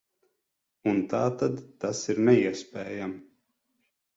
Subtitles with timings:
[0.91, 3.25] Un tātad tas ir neiespējami.